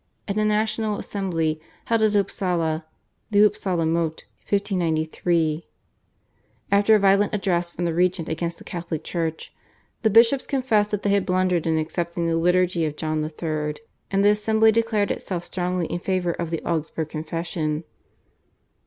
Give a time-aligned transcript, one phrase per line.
[0.27, 2.87] In a national Assembly held at Upsala
[3.29, 5.67] (The "Upsala mote" 1593)
[6.71, 9.53] after a very violent address from the regent against the Catholic Church,
[10.01, 13.75] the bishops confessed that they had blundered in accepting the liturgy of John III.,
[14.09, 17.83] and the Assembly declared itself strongly in favour of the Augsburg Confession.